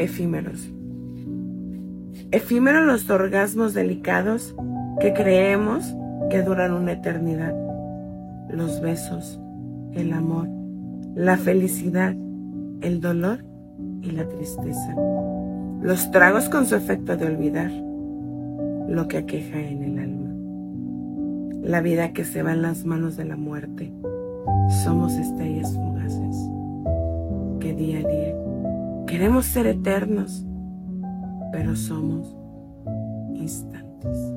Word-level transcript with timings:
efímeros. 0.00 0.70
Efímeros 2.32 2.86
los 2.86 3.10
orgasmos 3.10 3.74
delicados 3.74 4.54
que 5.00 5.12
creemos 5.12 5.94
que 6.30 6.42
duran 6.42 6.72
una 6.72 6.92
eternidad. 6.92 7.54
Los 8.48 8.80
besos, 8.80 9.40
el 9.92 10.12
amor, 10.12 10.48
la 11.14 11.36
felicidad, 11.36 12.14
el 12.80 13.00
dolor 13.00 13.44
y 14.02 14.10
la 14.12 14.28
tristeza. 14.28 14.94
Los 15.82 16.10
tragos 16.10 16.48
con 16.48 16.66
su 16.66 16.76
efecto 16.76 17.16
de 17.16 17.26
olvidar 17.26 17.70
lo 18.88 19.06
que 19.08 19.18
aqueja 19.18 19.60
en 19.60 19.82
el 19.82 19.98
alma. 19.98 20.30
La 21.62 21.80
vida 21.80 22.12
que 22.12 22.24
se 22.24 22.42
va 22.42 22.52
en 22.52 22.62
las 22.62 22.84
manos 22.84 23.16
de 23.16 23.24
la 23.24 23.36
muerte. 23.36 23.92
Somos 24.84 25.14
estrellas 25.14 25.72
fugaces 25.74 26.36
que 27.60 27.74
día 27.74 27.98
a 27.98 28.08
día 28.08 28.34
queremos 29.10 29.46
ser 29.46 29.66
eternos, 29.66 30.46
pero 31.50 31.74
somos 31.74 32.32
instantes. 33.34 34.30